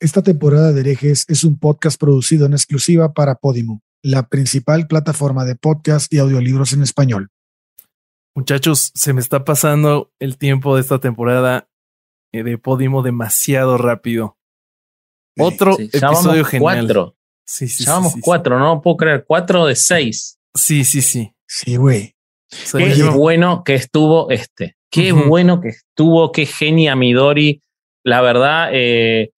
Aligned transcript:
Esta 0.00 0.22
temporada 0.22 0.72
de 0.72 0.80
herejes 0.80 1.26
es 1.28 1.44
un 1.44 1.58
podcast 1.58 2.00
producido 2.00 2.46
en 2.46 2.52
exclusiva 2.52 3.12
para 3.12 3.34
Podimo, 3.34 3.82
la 4.02 4.28
principal 4.28 4.86
plataforma 4.86 5.44
de 5.44 5.56
podcast 5.56 6.12
y 6.12 6.18
audiolibros 6.18 6.72
en 6.72 6.82
español. 6.82 7.28
Muchachos, 8.34 8.92
se 8.94 9.12
me 9.12 9.20
está 9.20 9.44
pasando 9.44 10.10
el 10.18 10.38
tiempo 10.38 10.74
de 10.74 10.80
esta 10.80 11.00
temporada 11.00 11.68
eh, 12.32 12.42
de 12.42 12.56
Podimo 12.56 13.02
demasiado 13.02 13.76
rápido. 13.76 14.38
Otro 15.38 15.74
Sí, 15.74 15.90
ya 15.92 16.08
episodio 16.08 16.30
vamos 16.42 16.48
genial. 16.48 16.60
Cuatro. 16.86 17.16
Sí, 17.46 17.68
sí, 17.68 17.84
ya 17.84 17.92
vamos 17.92 18.12
sí, 18.12 18.18
sí, 18.18 18.22
cuatro, 18.24 18.58
no 18.58 18.80
puedo 18.80 18.96
creer. 18.96 19.24
Cuatro 19.26 19.66
de 19.66 19.76
seis. 19.76 20.38
Sí, 20.56 20.84
sí, 20.84 21.02
sí. 21.02 21.34
Sí, 21.46 21.76
güey. 21.76 22.14
Qué 22.72 22.94
yo- 22.94 23.12
bueno 23.12 23.64
que 23.64 23.74
estuvo 23.74 24.30
este. 24.30 24.76
Qué 24.90 25.12
bueno 25.12 25.60
que 25.60 25.68
estuvo. 25.68 26.32
Qué 26.32 26.46
genia 26.46 26.96
Midori. 26.96 27.62
La 28.04 28.22
verdad, 28.22 28.70
eh, 28.72 29.30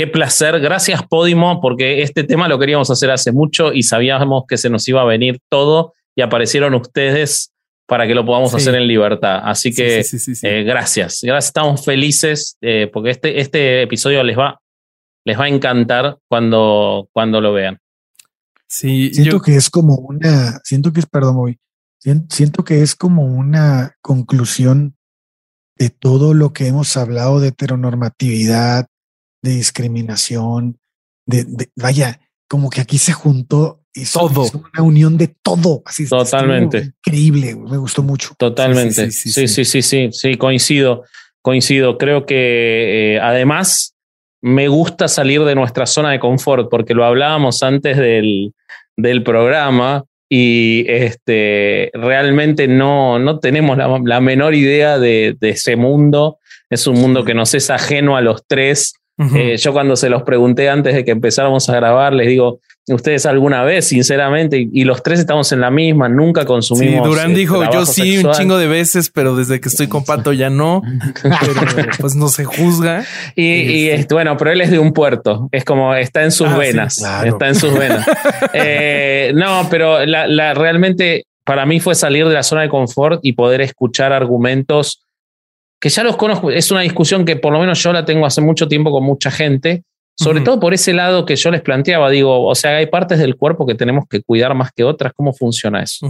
qué 0.00 0.06
placer. 0.06 0.60
Gracias, 0.60 1.02
Podimo, 1.06 1.60
porque 1.60 2.02
este 2.02 2.24
tema 2.24 2.48
lo 2.48 2.58
queríamos 2.58 2.90
hacer 2.90 3.10
hace 3.10 3.32
mucho 3.32 3.72
y 3.72 3.82
sabíamos 3.82 4.44
que 4.48 4.56
se 4.56 4.70
nos 4.70 4.86
iba 4.88 5.02
a 5.02 5.04
venir 5.04 5.40
todo 5.50 5.94
y 6.16 6.22
aparecieron 6.22 6.74
ustedes 6.74 7.52
para 7.86 8.06
que 8.06 8.14
lo 8.14 8.24
podamos 8.24 8.50
Sí. 8.52 8.56
hacer 8.58 8.76
en 8.76 8.86
libertad. 8.86 9.40
Así 9.44 9.72
sí, 9.72 9.82
que 9.82 10.02
sí, 10.04 10.18
sí, 10.18 10.24
sí, 10.24 10.34
sí. 10.36 10.46
Eh, 10.46 10.62
gracias, 10.64 11.20
gracias. 11.22 11.46
Estamos 11.46 11.84
felices 11.84 12.56
eh, 12.62 12.88
porque 12.92 13.10
este, 13.10 13.40
este 13.40 13.82
episodio 13.82 14.22
les 14.22 14.38
va, 14.38 14.58
les 15.26 15.38
va 15.38 15.44
a 15.44 15.48
encantar 15.48 16.16
cuando, 16.28 17.08
cuando 17.12 17.40
lo 17.40 17.52
vean. 17.52 17.78
Sí, 18.68 19.12
Siento 19.12 19.32
yo- 19.38 19.42
que 19.42 19.56
es 19.56 19.68
como 19.68 19.96
una, 19.96 20.60
siento 20.64 20.92
que 20.92 21.00
es, 21.00 21.06
perdón, 21.06 21.56
sien- 21.98 22.26
siento 22.30 22.64
que 22.64 22.80
es 22.82 22.94
como 22.94 23.24
una 23.24 23.96
conclusión 24.00 24.96
de 25.76 25.90
todo 25.90 26.32
lo 26.34 26.52
que 26.52 26.68
hemos 26.68 26.96
hablado 26.96 27.40
de 27.40 27.48
heteronormatividad, 27.48 28.86
de 29.42 29.50
discriminación, 29.54 30.78
de, 31.26 31.44
de- 31.44 31.70
vaya, 31.76 32.20
como 32.48 32.70
que 32.70 32.80
aquí 32.80 32.98
se 32.98 33.12
juntó 33.12 33.80
y 33.94 34.04
Todo. 34.04 34.44
hizo 34.46 34.62
una 34.72 34.82
unión 34.82 35.16
de 35.16 35.34
todo. 35.42 35.82
Así 35.84 36.08
Totalmente. 36.08 36.92
increíble, 37.04 37.56
me 37.56 37.76
gustó 37.76 38.02
mucho. 38.02 38.34
Totalmente. 38.38 39.10
Sí, 39.10 39.30
sí, 39.32 39.46
Sí, 39.46 39.48
sí, 39.48 39.64
sí, 39.64 39.82
sí, 39.82 39.82
sí, 39.82 40.08
sí, 40.12 40.36
coincido, 40.36 41.04
coincido. 41.42 41.98
Creo 41.98 42.24
que 42.26 43.14
eh, 43.16 43.20
además 43.20 43.94
me 44.42 44.68
gusta 44.68 45.08
salir 45.08 45.42
de 45.44 45.54
nuestra 45.54 45.86
zona 45.86 46.10
de 46.12 46.20
confort 46.20 46.68
porque 46.70 46.94
lo 46.94 47.04
hablábamos 47.04 47.62
antes 47.62 47.96
del, 47.96 48.52
del 48.96 49.22
programa 49.22 50.04
y 50.30 50.84
este, 50.88 51.90
realmente 51.92 52.68
no, 52.68 53.18
no 53.18 53.40
tenemos 53.40 53.76
la, 53.76 54.00
la 54.04 54.20
menor 54.20 54.54
idea 54.54 54.98
de, 54.98 55.36
de 55.40 55.50
ese 55.50 55.74
mundo. 55.76 56.38
Es 56.70 56.86
un 56.86 56.94
mundo 57.00 57.24
que 57.24 57.34
nos 57.34 57.52
es 57.54 57.68
ajeno 57.70 58.16
a 58.16 58.20
los 58.20 58.44
tres. 58.46 58.94
Ujú. 59.20 59.36
Eh, 59.36 59.56
yo 59.58 59.72
cuando 59.72 59.96
se 59.96 60.08
los 60.08 60.22
pregunté 60.22 60.68
antes 60.70 60.94
de 60.94 61.04
que 61.04 61.10
empezáramos 61.10 61.68
a 61.68 61.74
grabar, 61.76 62.12
les 62.14 62.26
digo, 62.26 62.58
ustedes 62.88 63.26
alguna 63.26 63.62
vez, 63.62 63.86
sinceramente, 63.86 64.58
y, 64.58 64.70
y 64.72 64.84
los 64.84 65.02
tres 65.02 65.20
estamos 65.20 65.52
en 65.52 65.60
la 65.60 65.70
misma, 65.70 66.08
nunca 66.08 66.40
Sí, 66.40 66.46
consumimos. 66.46 67.06
Durán 67.06 67.32
eh, 67.32 67.34
dijo, 67.34 67.62
yo 67.70 67.84
sí, 67.86 68.00
un 68.02 68.14
sexual". 68.22 68.34
chingo 68.36 68.58
de 68.58 68.66
veces, 68.66 69.10
pero 69.14 69.36
desde 69.36 69.60
que 69.60 69.68
estoy 69.68 69.86
con 69.88 70.04
Pato 70.04 70.32
ya 70.32 70.50
no, 70.50 70.82
pero 71.22 71.52
pues 72.00 72.16
no 72.16 72.28
se 72.28 72.44
juzga. 72.44 73.04
Y, 73.36 73.44
y, 73.44 73.88
Este. 73.90 74.00
este, 74.00 74.14
bueno, 74.14 74.36
pero 74.36 74.50
él 74.52 74.60
es 74.60 74.70
de 74.70 74.78
un 74.78 74.92
puerto, 74.92 75.48
es 75.52 75.64
como 75.64 75.94
está 75.94 76.24
en 76.24 76.32
sus 76.32 76.48
Ah, 76.48 76.54
sí, 76.54 76.58
venas, 76.58 76.94
claro. 76.96 77.28
está 77.28 77.48
en 77.48 77.54
sus 77.54 77.78
venas. 77.78 78.06
Eh, 78.54 79.32
no, 79.34 79.68
pero 79.70 80.04
la, 80.06 80.26
la- 80.26 80.54
realmente 80.54 81.24
para 81.44 81.66
mí 81.66 81.78
fue 81.80 81.94
salir 81.94 82.26
de 82.26 82.34
la 82.34 82.42
zona 82.42 82.62
de 82.62 82.68
confort 82.68 83.20
y 83.22 83.32
poder 83.34 83.60
escuchar 83.60 84.12
argumentos 84.12 85.02
que 85.80 85.88
ya 85.88 86.04
los 86.04 86.16
conozco. 86.16 86.50
Es 86.50 86.70
una 86.70 86.82
discusión 86.82 87.24
que 87.24 87.36
por 87.36 87.52
lo 87.52 87.60
menos 87.60 87.82
yo 87.82 87.92
la 87.92 88.04
tengo 88.04 88.26
hace 88.26 88.40
mucho 88.40 88.68
tiempo 88.68 88.90
con 88.90 89.02
mucha 89.02 89.30
gente, 89.30 89.84
sobre 90.14 90.42
todo 90.42 90.60
por 90.60 90.74
ese 90.74 90.92
lado 90.92 91.24
que 91.24 91.34
yo 91.34 91.50
les 91.50 91.62
planteaba. 91.62 92.10
Digo, 92.10 92.46
o 92.46 92.54
sea, 92.54 92.76
hay 92.76 92.86
partes 92.86 93.18
del 93.18 93.36
cuerpo 93.36 93.66
que 93.66 93.74
tenemos 93.74 94.04
que 94.06 94.22
cuidar 94.22 94.54
más 94.54 94.70
que 94.72 94.84
otras. 94.84 95.14
¿Cómo 95.14 95.32
funciona 95.32 95.82
eso? 95.82 96.06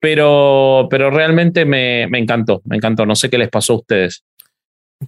Pero, 0.00 0.88
pero 0.90 1.10
realmente 1.10 1.64
me, 1.64 2.08
me 2.08 2.18
encantó, 2.18 2.62
me 2.64 2.76
encantó. 2.76 3.06
No 3.06 3.14
sé 3.14 3.30
qué 3.30 3.38
les 3.38 3.50
pasó 3.50 3.74
a 3.74 3.76
ustedes. 3.76 4.24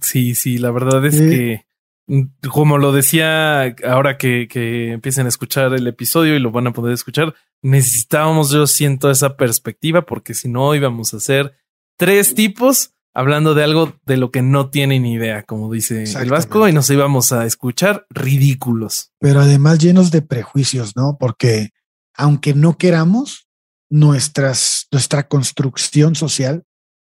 Sí, 0.01 0.33
sí, 0.33 0.57
la 0.57 0.71
verdad 0.71 1.05
es 1.05 1.19
que, 1.19 1.65
mm, 2.07 2.47
como 2.49 2.77
lo 2.77 2.93
decía, 2.93 3.75
ahora 3.85 4.17
que, 4.17 4.47
que 4.47 4.93
empiecen 4.93 5.25
a 5.25 5.29
escuchar 5.29 5.73
el 5.73 5.85
episodio 5.85 6.35
y 6.35 6.39
lo 6.39 6.51
van 6.51 6.67
a 6.67 6.73
poder 6.73 6.93
escuchar, 6.93 7.33
necesitábamos, 7.61 8.51
yo 8.51 8.65
siento, 8.67 9.11
esa 9.11 9.35
perspectiva, 9.35 10.03
porque 10.03 10.33
si 10.33 10.47
no 10.47 10.73
íbamos 10.73 11.13
a 11.13 11.19
ser 11.19 11.53
tres 11.97 12.33
tipos 12.33 12.93
hablando 13.17 13.55
de 13.55 13.63
algo 13.63 13.95
de 14.05 14.15
lo 14.17 14.29
que 14.31 14.41
no 14.41 14.69
tienen 14.69 15.05
idea, 15.05 15.41
como 15.43 15.71
dice 15.73 16.03
el. 16.03 16.29
Vasco, 16.29 16.67
y 16.67 16.73
nos 16.73 16.89
íbamos 16.89 17.31
a 17.31 17.45
escuchar 17.45 18.05
ridículos. 18.09 19.11
pero 19.19 19.41
además 19.41 19.79
llenos 19.79 20.11
de 20.11 20.21
prejuicios, 20.21 20.95
¿no? 20.95 21.17
Porque 21.19 21.71
aunque 22.15 22.53
no 22.53 22.77
queramos, 22.77 23.47
nuestras, 23.89 24.87
nuestra 24.91 25.27
construcción 25.27 26.13
social, 26.15 26.63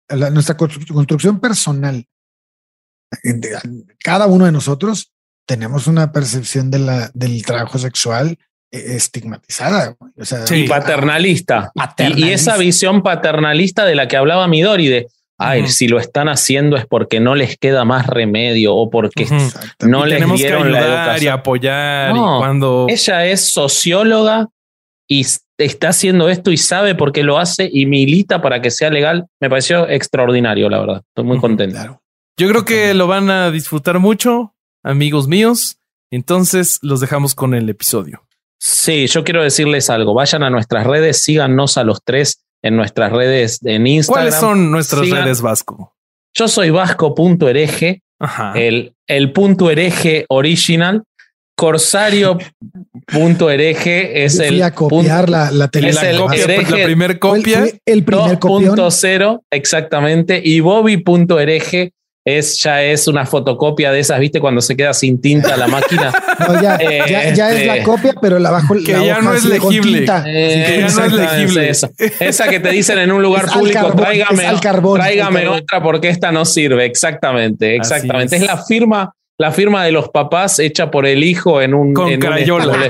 la- 0.07 0.29
nuestra 0.31 0.57
constru- 0.57 0.91
construcción 0.93 1.39
personal, 1.39 2.05
cada 4.03 4.27
uno 4.27 4.45
de 4.45 4.51
nosotros 4.51 5.11
tenemos 5.47 5.87
una 5.87 6.11
percepción 6.11 6.69
de 6.71 6.79
la, 6.79 7.11
del 7.13 7.43
trabajo 7.45 7.77
sexual 7.79 8.37
eh, 8.71 8.95
estigmatizada. 8.95 9.95
O 10.15 10.25
sea, 10.25 10.45
Sí. 10.45 10.65
Y 10.65 10.67
paternalista. 10.67 11.71
Y, 11.97 12.25
y 12.25 12.29
esa 12.29 12.55
visión 12.57 13.01
paternalista 13.01 13.85
de 13.85 13.95
la 13.95 14.07
que 14.07 14.15
hablaba 14.17 14.47
Midori, 14.47 14.87
de, 14.87 15.07
ay, 15.39 15.67
si 15.67 15.87
lo 15.87 15.99
están 15.99 16.27
haciendo 16.29 16.75
es 16.75 16.85
porque 16.85 17.19
no 17.19 17.33
les 17.33 17.57
queda 17.57 17.85
más 17.85 18.05
remedio 18.07 18.75
o 18.75 18.89
porque 18.89 19.27
no 19.79 20.05
Y 20.05 20.09
les 20.09 20.17
tenemos 20.17 20.39
que 20.39 20.47
dieron 20.47 20.71
la 20.71 20.77
ayudar 20.79 20.97
y 20.97 21.09
educación. 21.09 21.33
apoyar 21.33 22.13
No, 22.13 22.37
y 22.37 22.39
cuando 22.39 22.85
Ella 22.89 23.25
es 23.25 23.51
socióloga 23.51 24.47
y 25.07 25.25
está 25.57 25.89
haciendo 25.89 26.29
esto 26.29 26.51
y 26.51 26.57
sabe 26.57 26.93
por 26.93 27.11
qué 27.11 27.23
lo 27.23 27.39
hace 27.39 27.69
y 27.71 27.85
milita 27.85 28.41
para 28.41 28.61
que 28.61 28.69
sea 28.69 28.89
legal. 28.89 29.25
Me 29.39 29.49
pareció 29.49 29.89
extraordinario, 29.89 30.69
la 30.69 30.79
verdad. 30.79 31.01
Estoy 31.07 31.25
muy 31.25 31.39
contento. 31.39 31.75
Claro. 31.75 32.01
Yo 32.37 32.47
creo 32.47 32.63
que 32.63 32.93
lo 32.93 33.07
van 33.07 33.29
a 33.29 33.51
disfrutar 33.51 33.99
mucho, 33.99 34.53
amigos 34.83 35.27
míos. 35.27 35.77
Entonces 36.11 36.79
los 36.81 36.99
dejamos 36.99 37.35
con 37.35 37.53
el 37.53 37.69
episodio. 37.69 38.23
Sí, 38.59 39.07
yo 39.07 39.23
quiero 39.23 39.43
decirles 39.43 39.89
algo. 39.89 40.13
Vayan 40.13 40.43
a 40.43 40.49
nuestras 40.49 40.85
redes, 40.85 41.23
síganos 41.23 41.77
a 41.77 41.83
los 41.83 42.03
tres 42.03 42.43
en 42.63 42.75
nuestras 42.75 43.11
redes 43.11 43.59
en 43.63 43.87
Instagram. 43.87 44.23
¿Cuáles 44.25 44.39
son 44.39 44.71
nuestras 44.71 45.01
Sigan- 45.03 45.23
redes 45.23 45.41
Vasco? 45.41 45.93
Yo 46.37 46.47
soy 46.47 46.69
vasco.hereje. 46.69 48.01
Ajá. 48.21 48.51
el, 48.55 48.93
el 49.07 49.31
punto 49.31 49.71
hereje 49.71 50.25
original, 50.27 51.03
corsario.hereje 51.55 54.25
es 54.25 54.37
Yo 54.37 54.43
fui 54.45 54.55
el 54.57 54.63
a 54.63 54.71
copiar 54.75 55.29
la, 55.29 55.51
la 55.51 55.65
Es 55.65 55.71
televisión. 55.71 56.05
el 56.07 56.15
la, 56.15 56.21
copia, 56.21 56.43
hereje- 56.45 56.77
la 56.79 56.85
primer 56.85 57.19
copia. 57.19 57.59
fue 57.59 57.79
el 57.85 58.03
primer 58.03 58.39
copión. 58.39 58.75
2.0, 58.77 59.39
exactamente, 59.51 60.41
y 60.43 60.59
bobby.hereje 60.59 61.93
es, 62.37 62.61
ya 62.61 62.83
es 62.83 63.07
una 63.07 63.25
fotocopia 63.25 63.91
de 63.91 63.99
esas, 63.99 64.19
¿viste? 64.19 64.39
Cuando 64.39 64.61
se 64.61 64.75
queda 64.75 64.93
sin 64.93 65.19
tinta 65.21 65.57
la 65.57 65.67
máquina. 65.67 66.11
No, 66.39 66.61
ya, 66.61 66.77
Eh, 66.77 67.01
ya, 67.09 67.33
ya 67.33 67.51
es 67.51 67.67
la 67.67 67.73
este- 67.75 67.83
copia, 67.85 68.13
pero 68.21 68.39
la 68.39 68.49
bajo 68.49 68.73
Que 68.85 68.93
la 68.93 69.03
ya 69.05 69.13
hoja 69.13 69.21
no 69.21 69.33
es 69.33 69.43
legible. 69.45 69.97
tinta. 69.99 70.23
Eh, 70.25 70.63
que 70.67 70.73
ya 70.75 70.79
no 70.81 70.87
es 70.87 70.93
exactamente 70.93 71.37
legible. 71.37 71.69
Esa, 71.69 71.89
esa 72.19 72.47
que 72.47 72.59
te 72.61 72.69
dicen 72.69 72.97
en 72.99 73.11
un 73.11 73.21
lugar 73.23 73.45
Es 73.45 73.51
público, 73.51 73.79
carbón, 73.81 73.97
tráigame, 73.97 74.43
es 74.43 74.49
al 74.49 74.59
carbón, 74.61 74.99
tráigame 74.99 75.47
otra 75.49 75.83
porque 75.83 76.07
esta 76.09 76.31
no 76.31 76.45
sirve. 76.45 76.85
Exactamente, 76.85 77.75
exactamente. 77.75 78.37
es. 78.37 78.41
Es. 78.43 78.47
la 78.47 78.57
firma, 78.63 79.13
la 79.37 79.51
firma 79.51 79.83
de 79.83 79.91
los 79.91 80.09
papás 80.09 80.59
hecha 80.59 80.89
por 80.89 81.05
el 81.05 81.23
hijo 81.23 81.61
en 81.61 81.73
un, 81.73 81.93
Con 81.93 82.09
en 82.09 82.23
un 82.25 82.33
bole- 82.47 82.89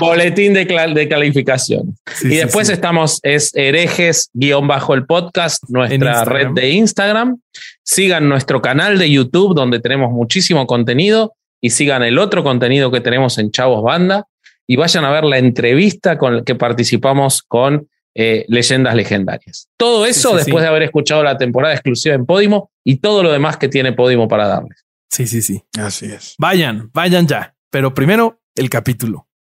boletín 0.00 0.54
de, 0.54 0.66
calificación. 1.08 1.96
Sí, 2.14 2.28
y 2.28 2.30
sí, 2.30 2.36
después 2.36 2.66
sí. 2.66 2.72
estamos, 2.72 3.20
es 3.22 3.54
herejes 3.54 4.30
guion 4.32 4.66
bajo 4.68 4.94
el 4.94 5.06
podcast, 5.06 5.62
nuestra 5.68 6.24
red 6.24 6.48
de 6.54 6.70
Instagram. 6.70 7.38
Sigan 7.88 8.28
nuestro 8.28 8.60
canal 8.60 8.98
de 8.98 9.10
YouTube 9.10 9.54
donde 9.54 9.80
tenemos 9.80 10.12
muchísimo 10.12 10.66
contenido 10.66 11.32
y 11.58 11.70
sigan 11.70 12.02
el 12.02 12.18
otro 12.18 12.44
contenido 12.44 12.90
que 12.90 13.00
tenemos 13.00 13.38
en 13.38 13.50
Chavos 13.50 13.82
Banda 13.82 14.26
y 14.66 14.76
vayan 14.76 15.06
a 15.06 15.10
ver 15.10 15.24
la 15.24 15.38
entrevista 15.38 16.18
con 16.18 16.44
que 16.44 16.54
participamos 16.54 17.42
con 17.42 17.88
eh, 18.14 18.44
Leyendas 18.48 18.94
Legendarias. 18.94 19.70
Todo 19.78 20.04
eso 20.04 20.32
sí, 20.32 20.36
después 20.36 20.56
sí. 20.56 20.64
de 20.64 20.68
haber 20.68 20.82
escuchado 20.82 21.22
la 21.22 21.38
temporada 21.38 21.72
exclusiva 21.72 22.14
en 22.14 22.26
Podimo 22.26 22.70
y 22.84 22.96
todo 22.96 23.22
lo 23.22 23.32
demás 23.32 23.56
que 23.56 23.68
tiene 23.68 23.94
Podimo 23.94 24.28
para 24.28 24.46
darles. 24.46 24.84
Sí, 25.08 25.26
sí, 25.26 25.40
sí. 25.40 25.62
Así 25.80 26.12
es. 26.12 26.34
Vayan, 26.36 26.90
vayan 26.92 27.26
ya. 27.26 27.54
Pero 27.70 27.94
primero, 27.94 28.42
el 28.54 28.68
capítulo. 28.68 29.27